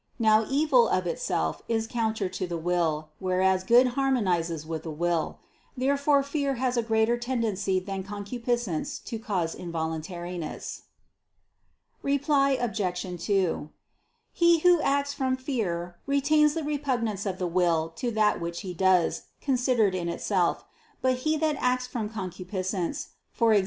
Now 0.17 0.47
evil 0.49 0.87
of 0.87 1.05
itself 1.05 1.61
is 1.67 1.85
counter 1.85 2.27
to 2.27 2.47
the 2.47 2.57
will, 2.57 3.09
whereas 3.19 3.63
good 3.63 3.89
harmonizes 3.89 4.65
with 4.65 4.81
the 4.81 4.89
will. 4.89 5.37
Therefore 5.77 6.23
fear 6.23 6.55
has 6.55 6.75
a 6.75 6.81
greater 6.81 7.17
tendency 7.19 7.79
than 7.79 8.01
concupiscence 8.01 8.97
to 8.97 9.19
cause 9.19 9.53
involuntariness. 9.55 10.85
Reply 12.01 12.57
Obj. 12.59 13.23
2: 13.23 13.69
He 14.33 14.59
who 14.61 14.81
acts 14.81 15.13
from 15.13 15.37
fear 15.37 15.97
retains 16.07 16.55
the 16.55 16.63
repugnance 16.63 17.27
of 17.27 17.37
the 17.37 17.45
will 17.45 17.89
to 17.97 18.09
that 18.09 18.41
which 18.41 18.61
he 18.61 18.73
does, 18.73 19.25
considered 19.39 19.93
in 19.93 20.09
itself. 20.09 20.65
But 21.03 21.17
he 21.17 21.37
that 21.37 21.57
acts 21.59 21.85
from 21.85 22.09
concupiscence, 22.09 23.09
e.g. 23.39 23.59